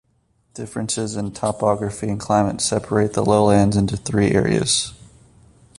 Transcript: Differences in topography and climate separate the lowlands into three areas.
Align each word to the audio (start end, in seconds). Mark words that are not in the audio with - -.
Differences 0.55 1.15
in 1.15 1.31
topography 1.31 2.09
and 2.09 2.19
climate 2.19 2.59
separate 2.59 3.13
the 3.13 3.23
lowlands 3.23 3.77
into 3.77 3.95
three 3.95 4.31
areas. 4.31 4.93